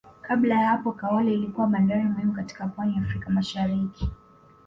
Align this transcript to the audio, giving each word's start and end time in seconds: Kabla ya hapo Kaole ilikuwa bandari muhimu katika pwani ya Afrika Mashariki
Kabla 0.21 0.55
ya 0.61 0.67
hapo 0.69 0.91
Kaole 0.91 1.33
ilikuwa 1.33 1.67
bandari 1.67 2.03
muhimu 2.03 2.33
katika 2.33 2.67
pwani 2.67 2.95
ya 2.95 3.01
Afrika 3.01 3.29
Mashariki 3.29 4.09